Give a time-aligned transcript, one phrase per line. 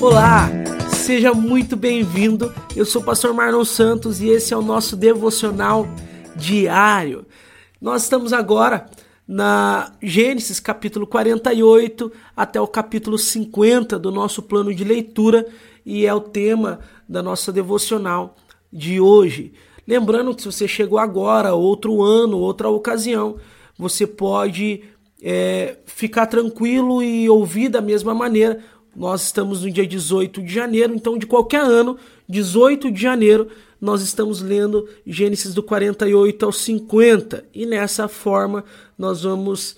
[0.00, 0.50] Olá,
[0.90, 2.52] seja muito bem-vindo.
[2.76, 5.88] Eu sou o pastor Marlon Santos e esse é o nosso devocional
[6.36, 7.24] diário.
[7.80, 8.86] Nós estamos agora
[9.26, 15.46] na Gênesis capítulo 48 até o capítulo 50 do nosso plano de leitura
[15.84, 18.36] e é o tema da nossa devocional
[18.70, 19.54] de hoje.
[19.88, 23.36] Lembrando que se você chegou agora, outro ano, outra ocasião,
[23.78, 24.82] você pode
[25.22, 28.60] é, ficar tranquilo e ouvir da mesma maneira.
[28.96, 34.00] Nós estamos no dia 18 de janeiro, então de qualquer ano, 18 de janeiro, nós
[34.00, 38.64] estamos lendo Gênesis do 48 ao 50 e nessa forma
[38.96, 39.76] nós vamos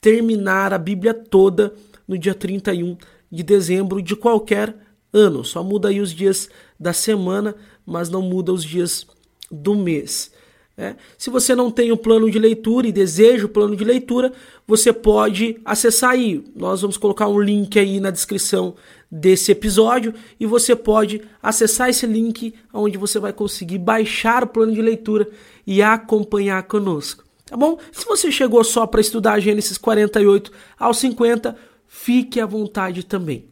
[0.00, 1.72] terminar a Bíblia toda
[2.06, 2.96] no dia 31
[3.30, 4.74] de dezembro de qualquer
[5.12, 5.44] ano.
[5.44, 6.50] Só muda aí os dias
[6.80, 7.54] da semana,
[7.86, 9.06] mas não muda os dias
[9.48, 10.32] do mês.
[10.80, 10.94] É.
[11.18, 14.32] Se você não tem o plano de leitura e deseja o plano de leitura,
[14.64, 16.44] você pode acessar aí.
[16.54, 18.76] Nós vamos colocar um link aí na descrição
[19.10, 24.72] desse episódio e você pode acessar esse link onde você vai conseguir baixar o plano
[24.72, 25.28] de leitura
[25.66, 27.24] e acompanhar conosco.
[27.44, 27.76] Tá bom?
[27.90, 31.56] Se você chegou só para estudar Gênesis 48 ao 50,
[31.88, 33.46] fique à vontade também.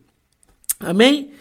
[0.79, 1.33] Amém?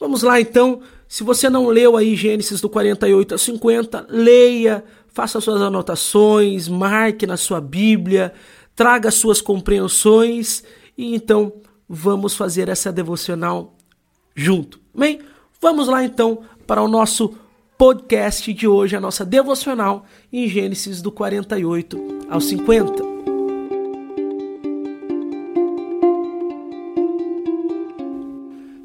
[0.00, 0.80] Vamos lá então.
[1.06, 4.82] Se você não leu aí Gênesis do 48 ao 50, leia,
[5.14, 8.34] faça suas anotações, marque na sua Bíblia,
[8.74, 10.64] traga suas compreensões
[10.98, 11.52] e então
[11.88, 13.76] vamos fazer essa devocional
[14.34, 14.80] junto.
[14.92, 15.20] Bem,
[15.62, 17.32] vamos lá então para o nosso
[17.78, 23.14] podcast de hoje, a nossa devocional em Gênesis do 48 ao 50.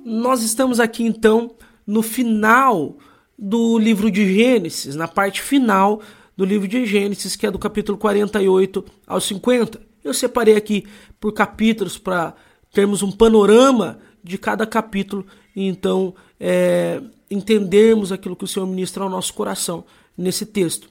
[0.06, 1.56] Nós estamos aqui então
[1.88, 2.98] no final
[3.38, 6.02] do livro de Gênesis, na parte final
[6.40, 9.82] do livro de Gênesis, que é do capítulo 48 ao 50.
[10.02, 10.86] Eu separei aqui
[11.20, 12.34] por capítulos para
[12.72, 19.04] termos um panorama de cada capítulo e então é, entendermos aquilo que o Senhor ministra
[19.04, 19.84] ao nosso coração
[20.18, 20.88] nesse texto.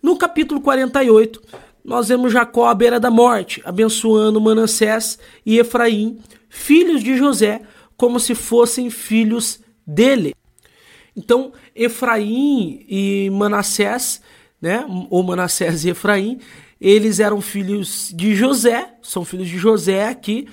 [0.00, 1.42] No capítulo 48,
[1.84, 7.62] nós vemos Jacó à beira da morte, abençoando Manassés e Efraim, filhos de José,
[7.96, 10.32] como se fossem filhos dele.
[11.16, 14.22] Então, Efraim e Manassés
[14.62, 14.86] né?
[15.10, 16.38] Ou Manassés e Efraim,
[16.80, 20.48] eles eram filhos de José, são filhos de José aqui,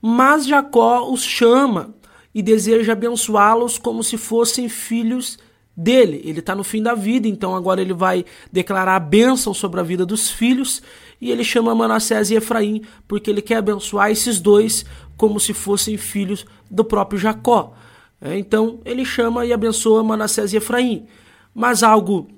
[0.00, 1.94] mas Jacó os chama
[2.34, 5.38] e deseja abençoá-los como se fossem filhos
[5.76, 6.20] dele.
[6.24, 9.84] Ele está no fim da vida, então agora ele vai declarar a bênção sobre a
[9.84, 10.82] vida dos filhos
[11.20, 14.84] e ele chama Manassés e Efraim porque ele quer abençoar esses dois
[15.16, 17.74] como se fossem filhos do próprio Jacó.
[18.20, 21.06] É, então ele chama e abençoa Manassés e Efraim.
[21.54, 22.28] Mas algo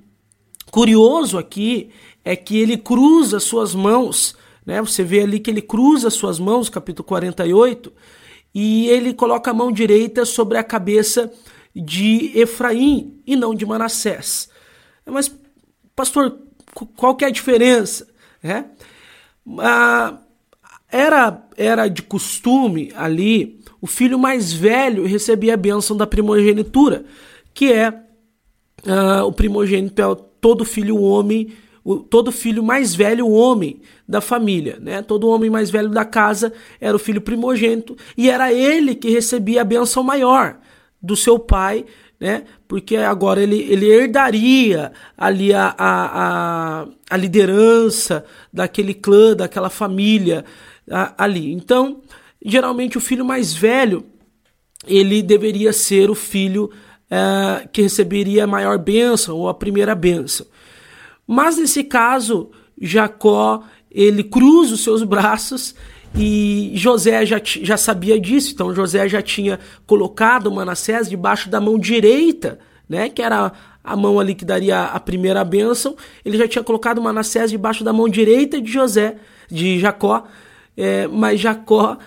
[0.74, 1.90] curioso aqui
[2.24, 4.36] é que ele cruza suas mãos,
[4.66, 4.80] né?
[4.80, 7.92] Você vê ali que ele cruza suas mãos, capítulo 48,
[8.52, 11.32] e ele coloca a mão direita sobre a cabeça
[11.72, 14.48] de Efraim e não de Manassés.
[15.06, 15.32] Mas,
[15.94, 16.40] pastor,
[16.96, 18.08] qual que é a diferença?
[18.42, 18.64] É?
[19.60, 20.18] Ah,
[20.90, 27.04] era, era de costume ali o filho mais velho recebia a bênção da primogenitura,
[27.52, 28.03] que é
[28.86, 31.52] ah, o primogênito é todo filho homem,
[32.10, 35.02] todo filho mais velho homem da família, né?
[35.02, 39.62] Todo homem mais velho da casa era o filho primogênito e era ele que recebia
[39.62, 40.58] a benção maior
[41.00, 41.84] do seu pai,
[42.18, 42.44] né?
[42.66, 50.44] Porque agora ele, ele herdaria ali a, a, a, a liderança daquele clã, daquela família
[50.90, 51.52] a, ali.
[51.52, 52.00] Então,
[52.44, 54.04] geralmente o filho mais velho
[54.86, 56.70] ele deveria ser o filho
[57.10, 60.46] é, que receberia a maior bênção ou a primeira bênção.
[61.26, 62.50] Mas nesse caso,
[62.80, 63.62] Jacó
[63.94, 65.74] ele cruza os seus braços
[66.16, 71.78] e José já, já sabia disso, então José já tinha colocado Manassés debaixo da mão
[71.78, 75.96] direita, né, que era a mão ali que daria a primeira bênção.
[76.24, 79.16] Ele já tinha colocado Manassés debaixo da mão direita de José,
[79.48, 80.24] de Jacó,
[80.76, 81.98] é, mas Jacó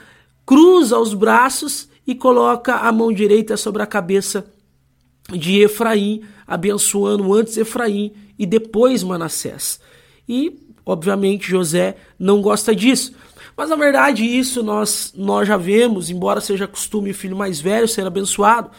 [0.45, 4.45] cruza os braços e coloca a mão direita sobre a cabeça
[5.31, 9.79] de Efraim, abençoando antes Efraim e depois Manassés.
[10.27, 13.13] E, obviamente, José não gosta disso.
[13.56, 17.88] Mas na verdade, isso nós, nós já vemos, embora seja costume o filho mais velho
[17.88, 18.69] ser abençoado,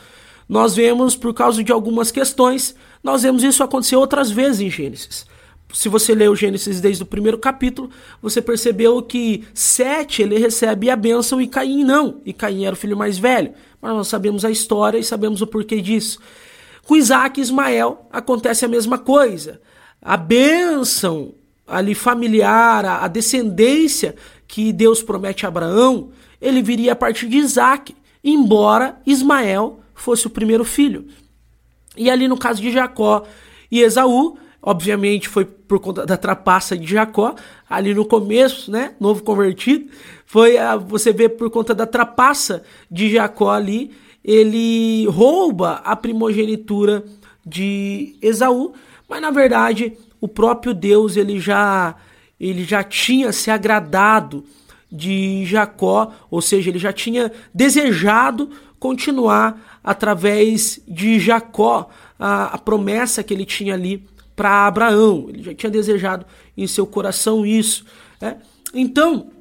[0.48, 5.26] nós vemos por causa de algumas questões, nós vemos isso acontecer outras vezes em Gênesis.
[5.72, 7.90] Se você leu Gênesis desde o primeiro capítulo,
[8.22, 12.20] você percebeu que Sete ele recebe a bênção e Caim não.
[12.24, 13.52] E Caim era o filho mais velho.
[13.80, 16.18] Mas nós sabemos a história e sabemos o porquê disso.
[16.86, 19.60] Com Isaac e Ismael acontece a mesma coisa.
[20.00, 21.34] A bênção
[21.66, 24.14] ali familiar, a descendência
[24.46, 26.10] que Deus promete a Abraão,
[26.40, 27.94] ele viria a partir de Isaac.
[28.24, 31.06] embora Ismael fosse o primeiro filho.
[31.96, 33.24] E ali no caso de Jacó
[33.70, 37.34] e Esaú, obviamente foi por conta da trapaça de Jacó,
[37.68, 39.90] ali no começo, né, novo convertido,
[40.26, 43.92] foi a, você vê por conta da trapaça de Jacó ali,
[44.24, 47.04] ele rouba a primogenitura
[47.46, 48.74] de Esaú,
[49.08, 51.94] mas na verdade o próprio Deus ele já
[52.38, 54.44] ele já tinha se agradado
[54.90, 61.88] de Jacó, ou seja, ele já tinha desejado continuar através de Jacó
[62.18, 64.06] a, a promessa que ele tinha ali
[64.38, 65.26] para Abraão.
[65.28, 66.24] Ele já tinha desejado
[66.56, 67.84] em seu coração isso.
[68.20, 68.36] Né?
[68.72, 69.32] Então,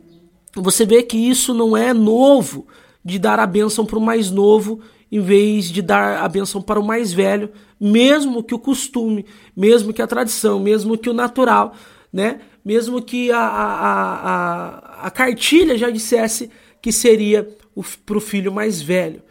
[0.55, 2.65] você vê que isso não é novo
[3.05, 4.79] de dar a bênção para o mais novo
[5.11, 7.49] em vez de dar a bênção para o mais velho,
[7.79, 9.23] mesmo que o costume,
[9.55, 11.75] mesmo que a tradição, mesmo que o natural,
[12.11, 12.41] né?
[12.65, 14.15] mesmo que a, a,
[15.03, 16.49] a, a cartilha já dissesse
[16.81, 17.47] que seria
[18.05, 19.21] para o filho mais velho.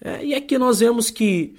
[0.00, 1.56] É, e aqui nós vemos que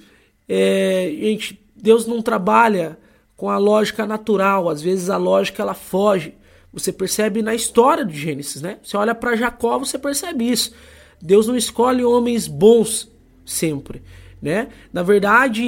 [0.48, 2.98] é, gente, Deus não trabalha
[3.40, 6.34] com a lógica natural, às vezes a lógica ela foge.
[6.74, 8.76] Você percebe na história de Gênesis, né?
[8.82, 10.74] Você olha para Jacó, você percebe isso.
[11.22, 13.10] Deus não escolhe homens bons
[13.42, 14.02] sempre,
[14.42, 14.68] né?
[14.92, 15.64] Na verdade,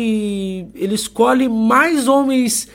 [0.75, 2.69] ele escolhe mais homens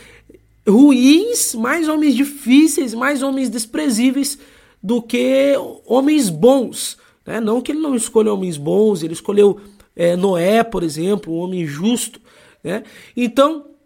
[0.67, 4.39] ruins, mais homens difíceis, mais homens desprezíveis
[4.81, 5.53] do que
[5.85, 6.97] homens bons.
[7.23, 7.39] Né?
[7.39, 9.61] Não que ele não escolha homens bons, ele escolheu
[9.95, 12.19] é, Noé, por exemplo, um homem justo.
[12.63, 12.81] Né?
[13.15, 13.76] Então,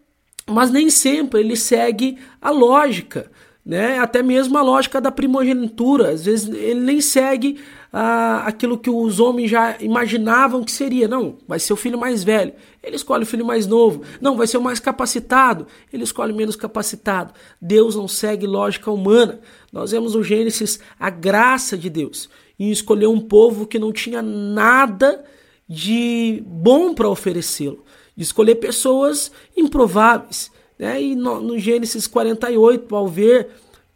[0.46, 3.30] mas nem sempre ele segue a lógica,
[3.64, 3.98] né?
[3.98, 6.10] até mesmo a lógica da primogenitura.
[6.10, 7.60] Às vezes ele nem segue
[7.92, 11.06] ah, aquilo que os homens já imaginavam que seria.
[11.06, 12.52] Não, vai ser o filho mais velho.
[12.82, 14.02] Ele escolhe o filho mais novo.
[14.20, 15.66] Não, vai ser o mais capacitado.
[15.92, 17.32] Ele escolhe o menos capacitado.
[17.60, 19.40] Deus não segue lógica humana.
[19.72, 22.28] Nós vemos no Gênesis a graça de Deus
[22.58, 25.24] em escolher um povo que não tinha nada
[25.72, 27.82] de bom para oferecê-lo,
[28.14, 30.50] de escolher pessoas improváveis.
[30.78, 31.02] Né?
[31.02, 33.48] E no, no Gênesis 48, ao ver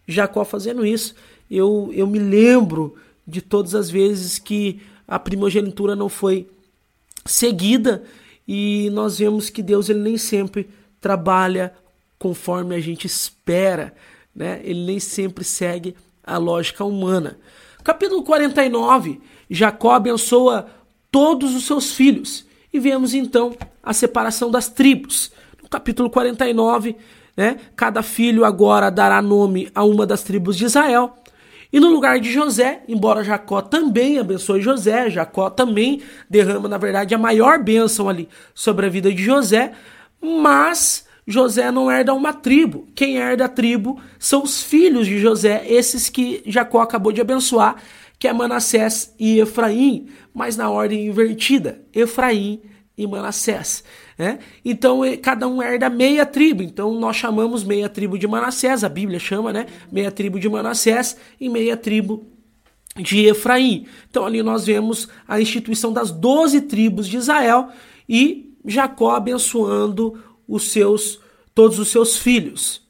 [0.08, 1.14] Jacó fazendo isso,
[1.50, 2.94] eu, eu me lembro
[3.26, 6.48] de todas as vezes que a primogenitura não foi
[7.26, 8.04] seguida
[8.48, 11.74] e nós vemos que Deus ele nem sempre trabalha
[12.18, 13.94] conforme a gente espera,
[14.34, 14.62] né?
[14.64, 15.94] Ele nem sempre segue
[16.24, 17.38] a lógica humana.
[17.84, 19.20] Capítulo 49,
[19.50, 20.66] Jacó abençoa
[21.16, 25.32] todos os seus filhos e vemos então a separação das tribos.
[25.62, 26.94] No capítulo 49,
[27.34, 31.16] né, cada filho agora dará nome a uma das tribos de Israel.
[31.72, 37.14] E no lugar de José, embora Jacó também abençoe José, Jacó também derrama, na verdade,
[37.14, 39.72] a maior bênção ali sobre a vida de José,
[40.20, 42.88] mas José não herda uma tribo.
[42.94, 47.76] Quem herda a tribo são os filhos de José, esses que Jacó acabou de abençoar,
[48.18, 52.62] que é Manassés e Efraim, mas na ordem invertida, Efraim
[52.96, 53.84] e Manassés.
[54.18, 54.38] Né?
[54.64, 56.62] Então cada um herda meia tribo.
[56.62, 59.66] Então nós chamamos meia tribo de Manassés, a Bíblia chama, né?
[59.92, 62.26] Meia tribo de Manassés e meia tribo
[62.96, 63.86] de Efraim.
[64.08, 67.68] Então ali nós vemos a instituição das doze tribos de Israel
[68.08, 70.18] e Jacó abençoando
[70.48, 71.20] os seus
[71.54, 72.82] todos os seus filhos.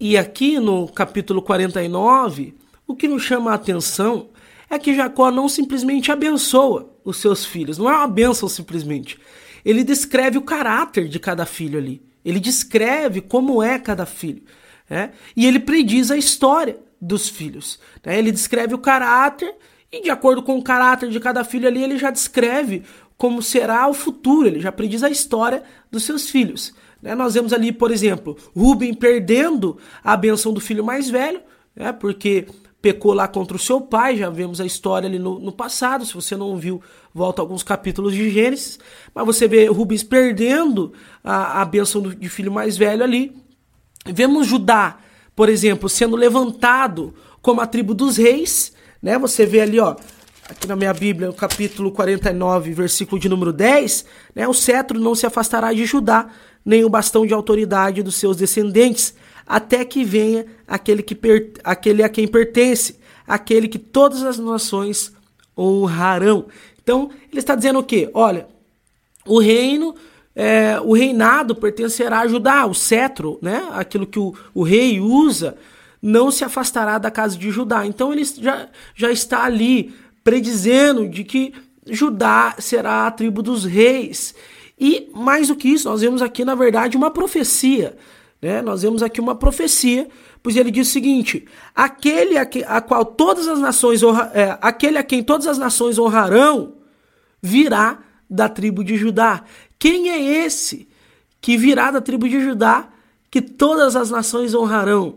[0.00, 2.54] E aqui no capítulo 49,
[2.86, 4.30] o que nos chama a atenção
[4.68, 9.18] é que Jacó não simplesmente abençoa os seus filhos, não é uma bênção simplesmente
[9.64, 12.02] ele descreve o caráter de cada filho ali.
[12.24, 14.42] Ele descreve como é cada filho.
[14.88, 15.12] Né?
[15.34, 17.78] E ele prediz a história dos filhos.
[18.04, 18.18] Né?
[18.18, 19.54] Ele descreve o caráter
[19.90, 22.82] e, de acordo com o caráter de cada filho ali, ele já descreve
[23.16, 24.48] como será o futuro.
[24.48, 26.74] Ele já prediz a história dos seus filhos.
[27.00, 27.14] Né?
[27.14, 31.40] Nós vemos ali, por exemplo, Rubem perdendo a benção do filho mais velho,
[31.74, 31.92] né?
[31.92, 32.46] porque
[32.84, 36.12] pecou lá contra o seu pai, já vemos a história ali no, no passado, se
[36.12, 36.82] você não viu,
[37.14, 38.78] volta alguns capítulos de Gênesis,
[39.14, 40.92] mas você vê Rubens perdendo
[41.24, 43.34] a, a bênção do, de filho mais velho ali.
[44.04, 44.98] Vemos Judá,
[45.34, 49.18] por exemplo, sendo levantado como a tribo dos reis, né?
[49.18, 49.96] Você vê ali, ó,
[50.46, 54.46] aqui na minha Bíblia, no capítulo 49, versículo de número 10, né?
[54.46, 56.28] O cetro não se afastará de Judá,
[56.62, 59.14] nem o bastão de autoridade dos seus descendentes,
[59.46, 61.52] até que venha aquele, que per...
[61.62, 65.12] aquele a quem pertence, aquele que todas as nações
[65.56, 66.46] honrarão.
[66.82, 68.10] Então, ele está dizendo o quê?
[68.12, 68.46] Olha,
[69.26, 69.94] o reino,
[70.34, 73.66] é, o reinado pertencerá a Judá, o cetro, né?
[73.72, 75.56] aquilo que o, o rei usa,
[76.02, 77.86] não se afastará da casa de Judá.
[77.86, 81.54] Então, ele já, já está ali predizendo de que
[81.86, 84.34] Judá será a tribo dos reis.
[84.78, 87.96] E mais do que isso, nós vemos aqui, na verdade, uma profecia.
[88.44, 88.60] Né?
[88.60, 90.06] Nós vemos aqui uma profecia,
[90.42, 94.58] pois ele diz o seguinte: aquele a, que, a qual todas as nações honra, é,
[94.60, 96.74] aquele a quem todas as nações honrarão,
[97.40, 99.44] virá da tribo de Judá.
[99.78, 100.86] Quem é esse
[101.40, 102.90] que virá da tribo de Judá
[103.30, 105.14] que todas as nações honrarão?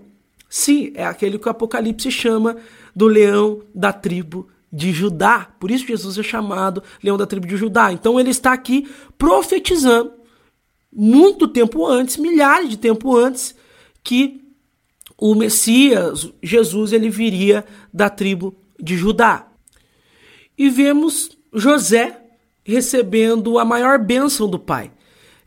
[0.50, 2.56] Sim, é aquele que o Apocalipse chama
[2.96, 5.50] do leão da tribo de Judá.
[5.60, 7.92] Por isso Jesus é chamado leão da tribo de Judá.
[7.92, 10.17] Então ele está aqui profetizando
[10.92, 13.56] muito tempo antes, milhares de tempo antes,
[14.04, 14.42] que
[15.18, 19.48] o Messias, Jesus, ele viria da tribo de Judá.
[20.58, 22.22] E vemos José
[22.64, 24.92] recebendo a maior bênção do pai.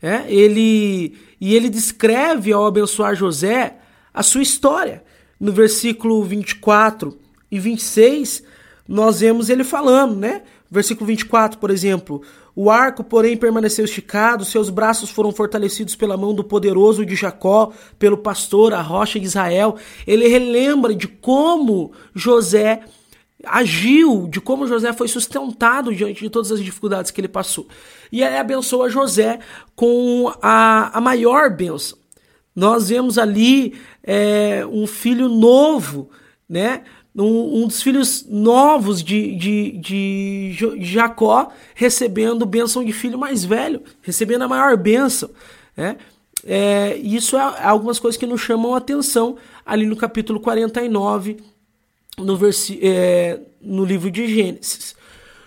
[0.01, 3.77] É, ele e ele descreve ao abençoar José
[4.13, 5.03] a sua história.
[5.39, 7.17] No versículo 24
[7.49, 8.43] e 26,
[8.87, 10.43] nós vemos ele falando, né?
[10.71, 12.21] Versículo 24, por exemplo:
[12.55, 17.73] O arco, porém, permaneceu esticado, seus braços foram fortalecidos pela mão do poderoso de Jacó,
[17.99, 19.75] pelo pastor, a rocha de Israel.
[20.07, 22.83] Ele relembra de como José
[23.43, 27.67] agiu, de como José foi sustentado diante de todas as dificuldades que ele passou.
[28.09, 29.39] E ele abençoa José
[29.75, 31.97] com a, a maior bênção.
[32.55, 36.09] Nós vemos ali é, um filho novo,
[36.47, 36.83] né?
[37.13, 43.81] Um, um, dos filhos novos de, de, de Jacó recebendo bênção de filho mais velho,
[44.01, 45.29] recebendo a maior bênção.
[45.75, 45.97] Né?
[46.45, 51.37] É, isso é algumas coisas que nos chamam a atenção ali no capítulo 49
[52.17, 54.95] no, versi é, no livro de Gênesis.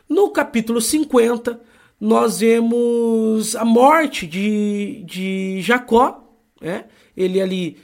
[0.08, 1.60] No capítulo 50,
[2.00, 6.22] nós vemos a morte de, de Jacó,
[6.60, 6.84] né?
[7.16, 7.78] ele ali,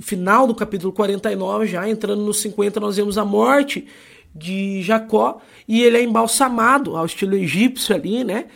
[0.00, 3.86] final do capítulo 49, já entrando no 50, nós vemos a morte
[4.34, 8.46] de Jacó e ele é embalsamado ao estilo egípcio ali, né?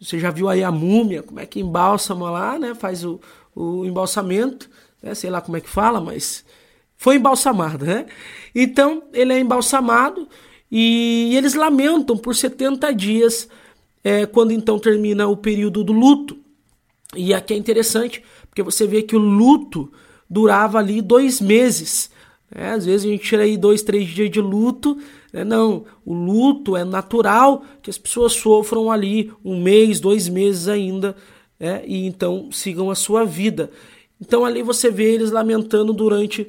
[0.00, 2.74] Você já viu aí a múmia, como é que embalsama lá, né?
[2.74, 3.20] Faz o,
[3.54, 4.68] o embalsamento,
[5.02, 5.14] né?
[5.14, 6.44] sei lá como é que fala, mas
[6.96, 8.06] foi embalsamado, né?
[8.54, 10.26] Então ele é embalsamado
[10.70, 13.48] e eles lamentam por 70 dias,
[14.02, 16.38] é, quando então termina o período do luto.
[17.14, 19.92] E aqui é interessante, porque você vê que o luto
[20.30, 22.08] durava ali dois meses.
[22.54, 22.72] Né?
[22.72, 24.96] Às vezes a gente tira aí dois, três dias de luto.
[25.32, 25.42] Né?
[25.42, 31.16] Não, o luto é natural que as pessoas sofram ali um mês, dois meses ainda,
[31.58, 31.82] né?
[31.84, 33.70] e então sigam a sua vida.
[34.20, 36.46] Então ali você vê eles lamentando durante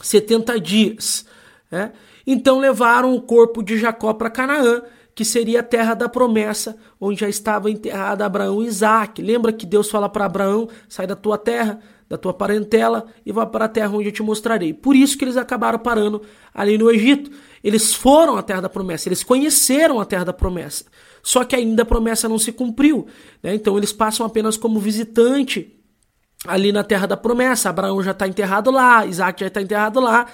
[0.00, 1.26] 70 dias.
[1.70, 1.92] Né?
[2.26, 4.82] Então levaram o corpo de Jacó para Canaã,
[5.14, 9.20] que seria a terra da promessa, onde já estava enterrado Abraão e Isaac.
[9.20, 11.80] Lembra que Deus fala para Abraão: sai da tua terra,
[12.12, 14.74] da tua parentela e vá para a terra onde eu te mostrarei.
[14.74, 16.20] Por isso que eles acabaram parando
[16.52, 17.30] ali no Egito.
[17.64, 20.84] Eles foram à terra da promessa, eles conheceram a terra da promessa.
[21.22, 23.06] Só que ainda a promessa não se cumpriu.
[23.42, 23.54] Né?
[23.54, 25.74] Então eles passam apenas como visitante
[26.46, 27.70] ali na terra da promessa.
[27.70, 30.26] Abraão já está enterrado lá, Isaac já está enterrado lá,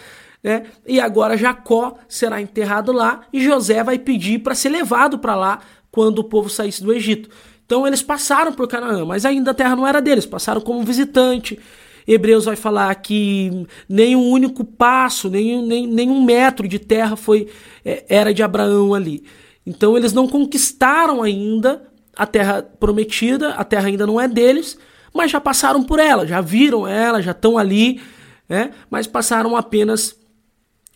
[0.43, 0.65] né?
[0.85, 5.61] E agora Jacó será enterrado lá e José vai pedir para ser levado para lá
[5.93, 7.29] quando o povo saísse do Egito.
[7.69, 11.59] Então eles passaram por Canaã, mas ainda a terra não era deles, passaram como visitante.
[12.07, 17.15] Hebreus vai falar que nem um único passo, nem, nem, nem um metro de terra
[17.15, 17.47] foi
[17.85, 19.23] é, era de Abraão ali.
[19.67, 21.83] Então eles não conquistaram ainda
[22.17, 24.79] a terra prometida, a terra ainda não é deles,
[25.13, 28.01] mas já passaram por ela, já viram ela, já estão ali,
[28.49, 28.71] né?
[28.89, 30.17] mas passaram apenas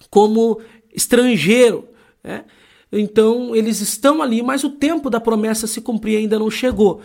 [0.09, 0.59] como
[0.95, 1.87] estrangeiro.
[2.25, 2.47] Né?
[2.93, 7.01] Então eles estão ali, mas o tempo da promessa se cumprir ainda não chegou.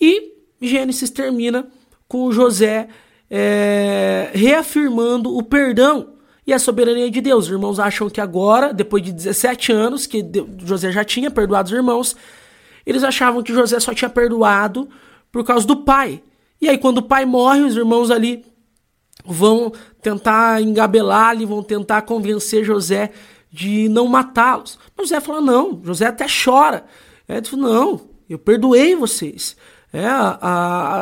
[0.00, 1.66] E Gênesis termina
[2.08, 2.88] com José
[3.30, 6.14] é, reafirmando o perdão
[6.46, 7.46] e a soberania de Deus.
[7.46, 10.24] Os irmãos acham que agora, depois de 17 anos, que
[10.64, 12.16] José já tinha perdoado os irmãos,
[12.84, 14.88] eles achavam que José só tinha perdoado
[15.30, 16.20] por causa do pai.
[16.60, 18.44] E aí, quando o pai morre, os irmãos ali
[19.24, 19.72] vão
[20.02, 23.12] tentar engabelar ali, vão tentar convencer José
[23.52, 24.78] de não matá-los.
[24.96, 26.84] Mas José fala: não, José até chora.
[27.26, 29.56] É, ele fala, não, eu perdoei vocês.
[29.92, 30.38] É, a,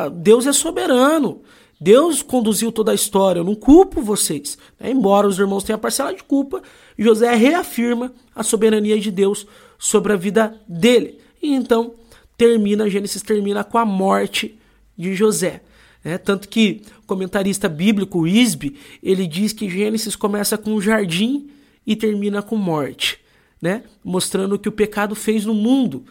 [0.05, 1.41] a, Deus é soberano.
[1.81, 4.57] Deus conduziu toda a história, eu não culpo vocês.
[4.79, 6.61] É, embora os irmãos tenham parcela de culpa,
[6.97, 11.19] José reafirma a soberania de Deus sobre a vida dele.
[11.41, 11.93] E então
[12.37, 14.59] termina, Gênesis termina com a morte
[14.97, 15.61] de José.
[16.03, 21.49] É, tanto que o comentarista bíblico Isbe, ele diz que Gênesis começa com um jardim
[21.85, 23.19] e termina com morte,
[23.61, 23.83] né?
[24.03, 26.05] mostrando o que o pecado fez no mundo.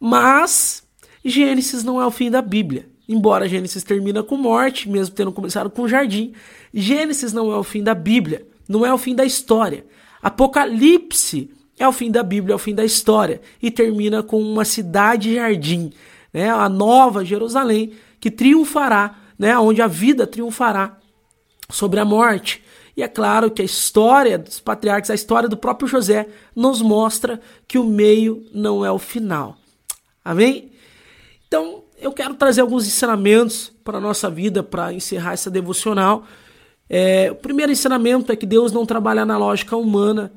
[0.00, 0.82] Mas
[1.24, 2.88] Gênesis não é o fim da Bíblia.
[3.08, 6.32] Embora Gênesis termina com morte, mesmo tendo começado com jardim,
[6.72, 9.86] Gênesis não é o fim da Bíblia, não é o fim da história.
[10.22, 14.64] Apocalipse é o fim da Bíblia, é o fim da história e termina com uma
[14.64, 15.90] cidade-jardim,
[16.32, 16.50] né?
[16.50, 20.98] a nova Jerusalém que triunfará, né, onde a vida triunfará
[21.70, 22.62] sobre a morte.
[22.98, 27.40] E é claro que a história dos patriarcas, a história do próprio José, nos mostra
[27.68, 29.56] que o meio não é o final.
[30.24, 30.72] Amém?
[31.46, 36.24] Então, eu quero trazer alguns ensinamentos para a nossa vida, para encerrar essa devocional.
[36.90, 40.32] É, o primeiro ensinamento é que Deus não trabalha na lógica humana.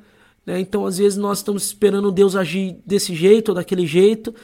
[0.46, 0.60] Né?
[0.60, 4.36] Então, às vezes, nós estamos esperando Deus agir desse jeito ou daquele jeito,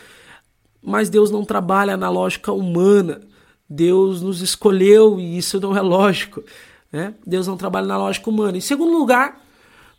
[0.82, 3.22] mas Deus não trabalha na lógica humana.
[3.70, 6.44] Deus nos escolheu e isso não é lógico.
[6.92, 7.14] Né?
[7.26, 8.58] Deus não trabalha na lógica humana.
[8.58, 9.42] Em segundo lugar,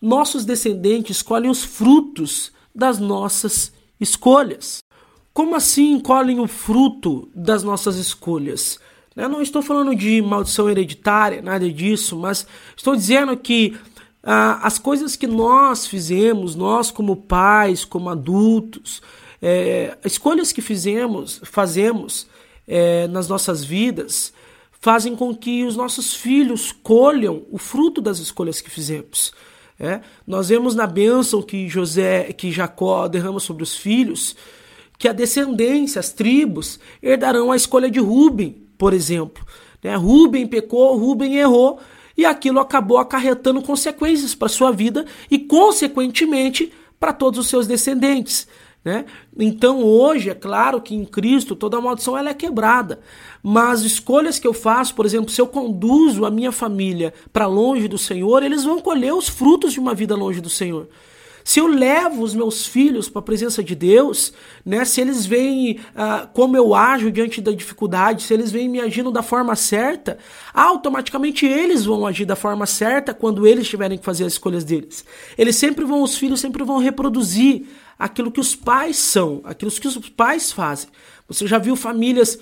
[0.00, 4.78] nossos descendentes escolhem os frutos das nossas escolhas.
[5.32, 8.78] Como assim colhem o fruto das nossas escolhas?
[9.14, 13.76] Eu não estou falando de maldição hereditária, nada disso, mas estou dizendo que
[14.22, 19.02] ah, as coisas que nós fizemos, nós como pais, como adultos,
[19.40, 22.28] é, escolhas que fizemos, fazemos
[22.66, 24.32] é, nas nossas vidas,
[24.80, 29.32] fazem com que os nossos filhos colham o fruto das escolhas que fizemos.
[29.78, 30.00] É?
[30.26, 34.34] Nós vemos na bênção que José, que Jacó derrama sobre os filhos,
[34.98, 39.44] que a descendência, as tribos, herdarão a escolha de Rubem, por exemplo.
[39.82, 39.94] Né?
[39.94, 41.78] Rubem pecou, Rubem errou,
[42.16, 48.48] e aquilo acabou acarretando consequências para sua vida e, consequentemente, para todos os seus descendentes.
[48.88, 49.04] Né?
[49.38, 53.00] Então hoje é claro que em Cristo toda maldição ela é quebrada,
[53.42, 57.86] mas escolhas que eu faço, por exemplo, se eu conduzo a minha família para longe
[57.86, 60.88] do Senhor, eles vão colher os frutos de uma vida longe do Senhor.
[61.44, 64.32] Se eu levo os meus filhos para a presença de Deus,
[64.64, 68.80] né, se eles veem ah, como eu ajo diante da dificuldade, se eles veem me
[68.80, 70.16] agindo da forma certa,
[70.54, 75.04] automaticamente eles vão agir da forma certa quando eles tiverem que fazer as escolhas deles.
[75.36, 77.66] Eles sempre vão, os filhos sempre vão reproduzir
[77.98, 80.88] aquilo que os pais são, aquilo que os pais fazem.
[81.26, 82.38] Você já viu famílias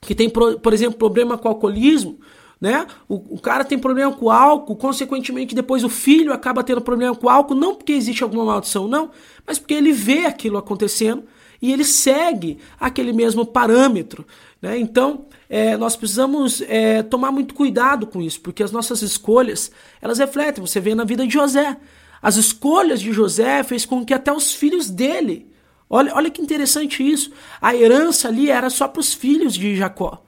[0.00, 2.18] que têm, por exemplo, problema com alcoolismo,
[2.60, 2.86] né?
[3.08, 7.28] O, o, cara tem problema com álcool, consequentemente depois o filho acaba tendo problema com
[7.28, 9.10] álcool, não porque existe alguma maldição, não,
[9.46, 11.24] mas porque ele vê aquilo acontecendo
[11.60, 14.26] e ele segue aquele mesmo parâmetro.
[14.60, 14.78] Né?
[14.78, 20.18] Então, é, nós precisamos é, tomar muito cuidado com isso, porque as nossas escolhas, elas
[20.18, 20.64] refletem.
[20.64, 21.76] Você vê na vida de José.
[22.22, 25.50] As escolhas de José fez com que até os filhos dele.
[25.88, 27.32] Olha, olha que interessante isso.
[27.60, 30.22] A herança ali era só para os filhos de Jacó.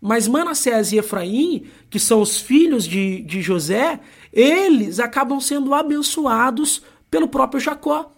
[0.00, 3.98] Mas Manassés e Efraim, que são os filhos de, de José,
[4.32, 8.12] eles acabam sendo abençoados pelo próprio Jacó.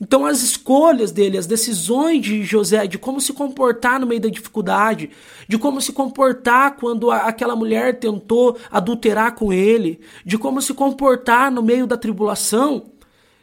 [0.00, 4.28] Então, as escolhas dele, as decisões de José, de como se comportar no meio da
[4.28, 5.10] dificuldade,
[5.48, 10.74] de como se comportar quando a, aquela mulher tentou adulterar com ele, de como se
[10.74, 12.90] comportar no meio da tribulação,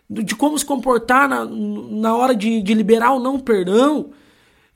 [0.07, 4.11] de como se comportar na, na hora de, de liberar o não perdão,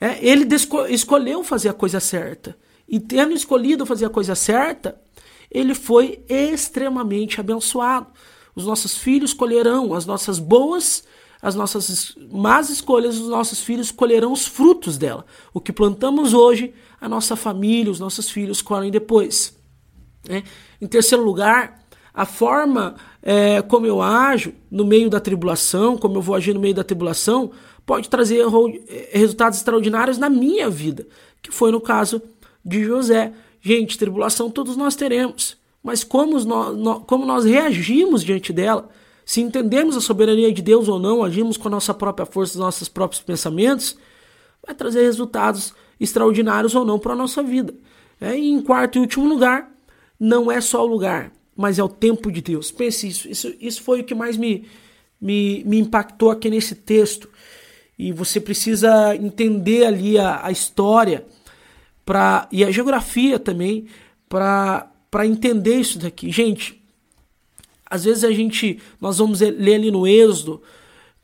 [0.01, 0.47] é, ele
[0.89, 2.57] escolheu fazer a coisa certa.
[2.87, 4.99] E tendo escolhido fazer a coisa certa,
[5.51, 8.07] ele foi extremamente abençoado.
[8.55, 11.03] Os nossos filhos colherão as nossas boas
[11.47, 15.25] as nossas más escolhas, os nossos filhos colherão os frutos dela.
[15.53, 19.57] O que plantamos hoje, a nossa família, os nossos filhos colhem depois.
[20.27, 20.43] Né?
[20.81, 26.21] Em terceiro lugar, a forma é, como eu ajo no meio da tribulação, como eu
[26.21, 27.51] vou agir no meio da tribulação,
[27.85, 28.41] pode trazer
[28.89, 31.07] é, resultados extraordinários na minha vida,
[31.41, 32.21] que foi no caso
[32.63, 33.31] de José.
[33.61, 38.89] Gente, tribulação todos nós teremos, mas como nós, como nós reagimos diante dela,
[39.27, 42.59] se entendemos a soberania de Deus ou não, agimos com a nossa própria força, os
[42.61, 43.97] nossos próprios pensamentos,
[44.65, 47.75] vai trazer resultados extraordinários ou não para a nossa vida.
[48.21, 49.69] É, e em quarto e último lugar,
[50.17, 52.71] não é só o lugar, mas é o tempo de Deus.
[52.71, 53.27] Pense isso.
[53.27, 54.65] Isso, isso foi o que mais me,
[55.19, 57.29] me, me impactou aqui nesse texto.
[57.99, 61.25] E você precisa entender ali a, a história
[62.05, 63.87] pra, e a geografia também
[64.29, 66.31] para entender isso daqui.
[66.31, 66.81] Gente,
[67.89, 70.61] às vezes a gente, nós vamos ler ali no Êxodo,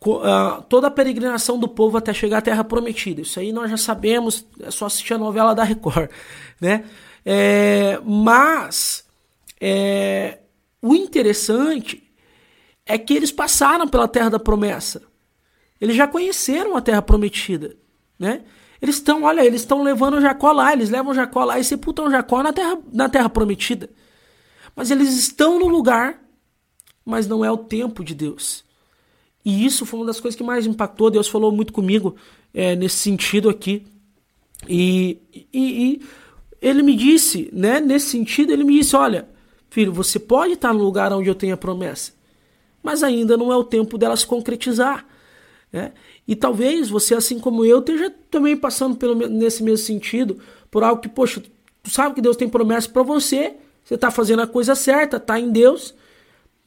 [0.05, 3.21] uh, toda a peregrinação do povo até chegar à Terra Prometida.
[3.21, 6.09] Isso aí nós já sabemos, é só assistir a novela da Record,
[6.59, 6.85] né?
[7.25, 9.05] É, mas
[9.59, 10.39] é,
[10.81, 12.03] o interessante
[12.85, 15.01] é que eles passaram pela Terra da Promessa.
[15.79, 17.75] Eles já conheceram a Terra Prometida,
[18.19, 18.43] né?
[18.81, 22.43] Eles estão, olha, eles estão levando Jacó lá, eles levam Jacó lá e sepultam Jacó
[22.43, 23.89] na terra, na terra Prometida.
[24.75, 26.22] Mas eles estão no lugar
[27.05, 28.63] mas não é o tempo de Deus.
[29.45, 31.09] E isso foi uma das coisas que mais impactou.
[31.09, 32.15] Deus falou muito comigo
[32.53, 33.85] é, nesse sentido aqui.
[34.67, 36.01] E, e, e,
[36.61, 39.27] ele me disse, né, nesse sentido, ele me disse: olha,
[39.69, 42.13] filho, você pode estar no lugar onde eu tenho a promessa,
[42.81, 45.05] mas ainda não é o tempo dela se concretizar.
[45.71, 45.91] Né?
[46.27, 50.39] E talvez você, assim como eu, esteja também passando pelo, nesse mesmo sentido,
[50.71, 51.43] por algo que, poxa,
[51.81, 55.37] tu sabe que Deus tem promessa para você, você está fazendo a coisa certa, está
[55.37, 55.93] em Deus,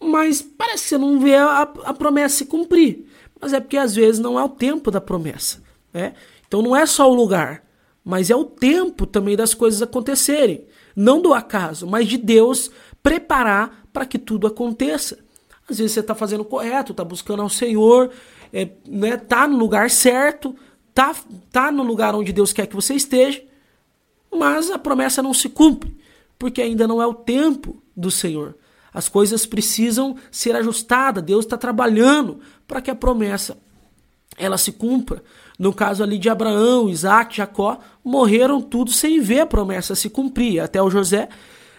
[0.01, 3.07] mas parece que você não vê a, a promessa se cumprir.
[3.41, 5.63] Mas é porque às vezes não é o tempo da promessa.
[5.93, 6.15] Né?
[6.47, 7.65] Então não é só o lugar,
[8.05, 10.65] mas é o tempo também das coisas acontecerem.
[10.95, 12.71] Não do acaso, mas de Deus
[13.03, 15.19] preparar para que tudo aconteça.
[15.69, 18.11] Às vezes você está fazendo o correto, está buscando ao Senhor,
[18.53, 20.55] é, né, tá no lugar certo,
[20.95, 21.15] tá,
[21.51, 23.43] tá no lugar onde Deus quer que você esteja,
[24.31, 25.97] mas a promessa não se cumpre,
[26.39, 28.57] porque ainda não é o tempo do Senhor.
[28.97, 33.59] As coisas precisam ser ajustadas, Deus está trabalhando para que a promessa
[34.39, 35.23] ela se cumpra.
[35.59, 40.61] No caso ali de Abraão, Isaac, Jacó, morreram tudo sem ver a promessa se cumprir.
[40.61, 41.29] Até o José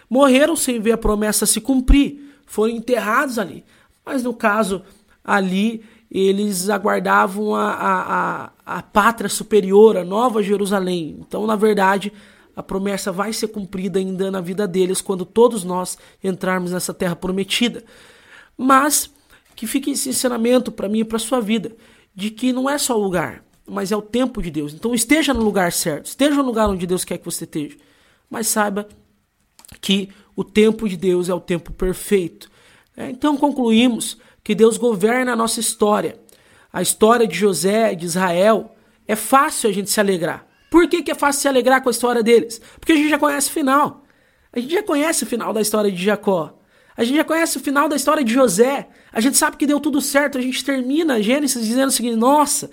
[0.08, 2.36] morreram sem ver a promessa se cumprir.
[2.46, 3.66] Foram enterrados ali.
[4.06, 4.84] Mas no caso
[5.24, 11.18] ali, eles aguardavam a, a, a, a pátria superior, a nova Jerusalém.
[11.20, 12.14] Então, na verdade,
[12.58, 17.16] a promessa vai ser cumprida ainda na vida deles quando todos nós entrarmos nessa terra
[17.16, 17.84] prometida.
[18.58, 19.12] Mas
[19.56, 21.76] que fique esse ensinamento para mim e para sua vida,
[22.16, 24.74] de que não é só o lugar, mas é o tempo de Deus.
[24.74, 27.78] Então esteja no lugar certo, esteja no lugar onde Deus quer que você esteja.
[28.28, 28.88] Mas saiba
[29.80, 32.50] que o tempo de Deus é o tempo perfeito.
[32.96, 36.20] É, então concluímos que Deus governa a nossa história.
[36.74, 38.76] A história de José, de Israel,
[39.08, 40.47] é fácil a gente se alegrar.
[40.70, 42.62] Por que, que é fácil se alegrar com a história deles?
[42.80, 44.04] Porque a gente já conhece o final.
[44.52, 46.58] A gente já conhece o final da história de Jacó.
[46.96, 48.90] A gente já conhece o final da história de José.
[49.12, 50.38] A gente sabe que deu tudo certo.
[50.38, 52.72] A gente termina Gênesis dizendo o seguinte: nossa,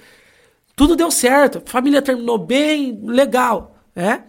[0.75, 4.25] tudo deu certo, a família terminou bem, legal, né?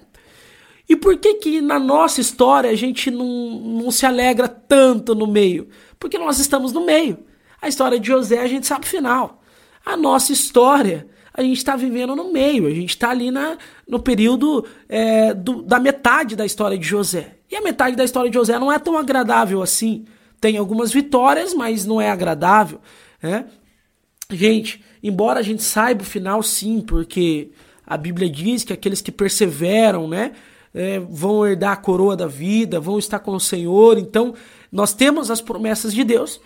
[0.88, 5.26] E por que que na nossa história a gente não, não se alegra tanto no
[5.26, 5.68] meio?
[5.98, 7.18] Porque nós estamos no meio.
[7.60, 9.42] A história de José a gente sabe o final.
[9.84, 14.00] A nossa história a gente está vivendo no meio, a gente está ali na, no
[14.00, 17.36] período é, do, da metade da história de José.
[17.52, 20.06] E a metade da história de José não é tão agradável assim.
[20.40, 22.80] Tem algumas vitórias, mas não é agradável.
[23.22, 23.46] Né?
[24.30, 27.52] Gente, embora a gente saiba o final, sim, porque
[27.86, 30.32] a Bíblia diz que aqueles que perseveram, né,
[30.74, 33.98] é, vão herdar a coroa da vida, vão estar com o Senhor.
[33.98, 34.34] Então,
[34.72, 36.40] nós temos as promessas de Deus,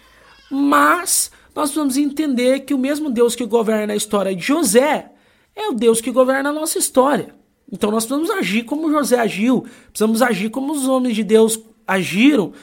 [0.49, 5.11] mas nós precisamos entender que o mesmo Deus que governa a história de José
[5.53, 7.35] é o Deus que governa a nossa história.
[7.69, 12.53] Então nós precisamos agir como José agiu, precisamos agir como os homens de Deus agiram,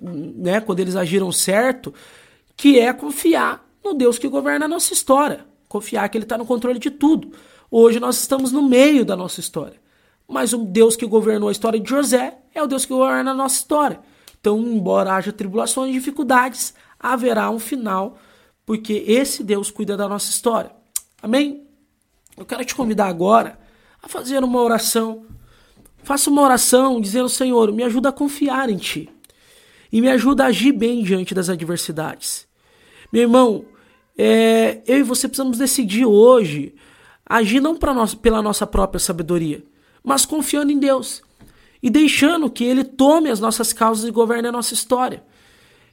[0.00, 1.92] né, quando eles agiram certo,
[2.56, 6.46] que é confiar no Deus que governa a nossa história, confiar que Ele está no
[6.46, 7.32] controle de tudo.
[7.70, 9.78] Hoje nós estamos no meio da nossa história,
[10.26, 13.34] mas o Deus que governou a história de José é o Deus que governa a
[13.34, 14.00] nossa história.
[14.40, 18.16] Então, embora haja tribulações e dificuldades, haverá um final,
[18.66, 20.72] porque esse Deus cuida da nossa história.
[21.22, 21.62] Amém?
[22.36, 23.58] Eu quero te convidar agora
[24.02, 25.24] a fazer uma oração.
[26.02, 29.08] Faça uma oração dizendo: Senhor, me ajuda a confiar em Ti
[29.90, 32.46] e me ajuda a agir bem diante das adversidades.
[33.12, 33.64] Meu irmão,
[34.18, 36.74] é, eu e você precisamos decidir hoje
[37.24, 39.64] agir não pela nossa própria sabedoria,
[40.02, 41.22] mas confiando em Deus
[41.82, 45.22] e deixando que Ele tome as nossas causas e governe a nossa história.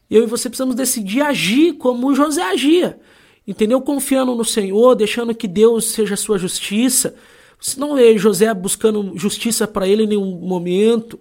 [0.10, 3.00] Eu e você precisamos decidir agir como José agia,
[3.48, 3.82] entendeu?
[3.82, 7.16] Confiando no Senhor, deixando que Deus seja a sua justiça.
[7.60, 11.20] Você não vê José buscando justiça para ele em nenhum momento.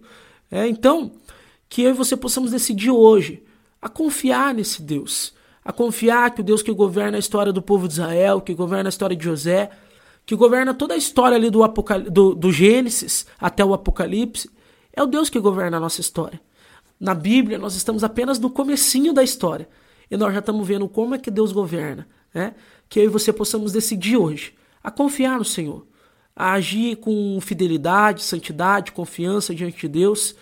[0.51, 1.13] É, então,
[1.69, 3.43] que eu e você possamos decidir hoje
[3.81, 5.33] a confiar nesse Deus,
[5.65, 8.89] a confiar que o Deus que governa a história do povo de Israel, que governa
[8.89, 9.71] a história de José,
[10.27, 11.67] que governa toda a história ali do,
[12.11, 14.51] do, do Gênesis até o Apocalipse,
[14.93, 16.41] é o Deus que governa a nossa história.
[17.03, 19.69] Na Bíblia, nós estamos apenas no comecinho da história.
[20.09, 22.07] E nós já estamos vendo como é que Deus governa.
[22.33, 22.55] Né?
[22.89, 25.85] Que eu e você possamos decidir hoje a confiar no Senhor.
[26.35, 30.37] A agir com fidelidade, santidade, confiança diante de Deus.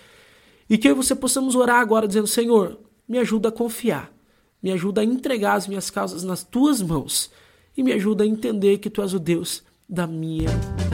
[0.69, 4.13] E que eu e você possamos orar agora dizendo, Senhor, me ajuda a confiar.
[4.63, 7.31] Me ajuda a entregar as minhas causas nas tuas mãos.
[7.75, 10.90] E me ajuda a entender que tu és o Deus da minha história.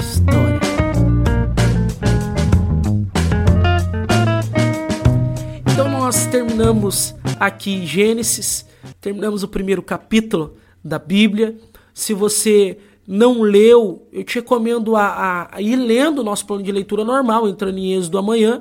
[6.37, 8.67] Terminamos aqui Gênesis,
[9.01, 11.57] terminamos o primeiro capítulo da Bíblia.
[11.95, 12.77] Se você
[13.09, 17.49] não leu, eu te recomendo a, a, ir lendo o nosso plano de leitura normal,
[17.49, 18.61] entrando em Êxodo amanhã,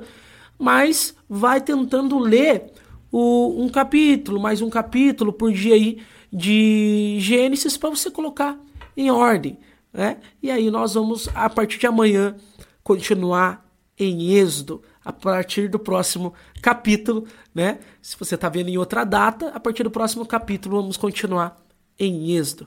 [0.58, 2.72] mas vai tentando ler
[3.12, 5.98] o, um capítulo, mais um capítulo por dia aí
[6.32, 8.58] de Gênesis para você colocar
[8.96, 9.58] em ordem.
[9.92, 10.16] Né?
[10.42, 12.36] E aí nós vamos, a partir de amanhã,
[12.82, 17.78] continuar em Êxodo a partir do próximo capítulo, né?
[18.02, 21.64] Se você está vendo em outra data, a partir do próximo capítulo vamos continuar
[21.96, 22.66] em Êxodo.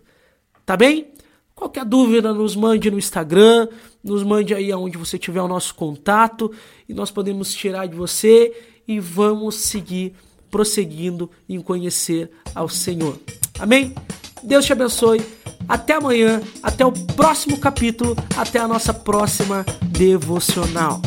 [0.66, 1.12] Tá bem?
[1.54, 3.68] Qualquer dúvida, nos mande no Instagram,
[4.02, 6.50] nos mande aí aonde você tiver o nosso contato
[6.88, 8.56] e nós podemos tirar de você
[8.88, 10.16] e vamos seguir
[10.50, 13.20] prosseguindo em conhecer ao Senhor.
[13.60, 13.94] Amém?
[14.42, 15.22] Deus te abençoe.
[15.68, 21.02] Até amanhã, até o próximo capítulo, até a nossa próxima devocional.